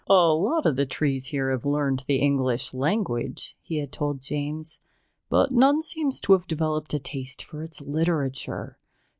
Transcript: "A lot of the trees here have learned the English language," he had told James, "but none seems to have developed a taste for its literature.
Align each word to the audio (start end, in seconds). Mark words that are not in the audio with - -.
"A 0.09 0.33
lot 0.33 0.65
of 0.65 0.77
the 0.77 0.87
trees 0.87 1.27
here 1.27 1.51
have 1.51 1.63
learned 1.63 2.05
the 2.07 2.15
English 2.15 2.73
language," 2.73 3.55
he 3.61 3.77
had 3.77 3.91
told 3.91 4.19
James, 4.19 4.79
"but 5.29 5.51
none 5.51 5.79
seems 5.83 6.19
to 6.21 6.33
have 6.33 6.47
developed 6.47 6.95
a 6.95 6.99
taste 6.99 7.43
for 7.43 7.61
its 7.61 7.81
literature. 7.81 8.79